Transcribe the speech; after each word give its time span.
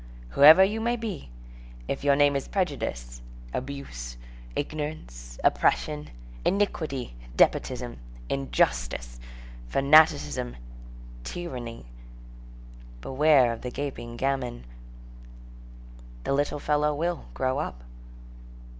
Whoever 0.29 0.63
you 0.63 0.81
may 0.81 0.95
be, 0.95 1.29
if 1.87 2.03
your 2.03 2.15
name 2.15 2.35
is 2.35 2.47
Prejudice, 2.47 3.21
Abuse, 3.53 4.17
Ignorance, 4.55 5.37
Oppression, 5.43 6.09
Iniquity, 6.43 7.15
Despotism, 7.35 7.99
Injustice, 8.27 9.19
Fanaticism, 9.67 10.55
Tyranny, 11.23 11.85
beware 13.01 13.53
of 13.53 13.61
the 13.61 13.69
gaping 13.69 14.17
gamin. 14.17 14.63
The 16.23 16.33
little 16.33 16.57
fellow 16.57 16.95
will 16.95 17.25
grow 17.35 17.59
up. 17.59 17.83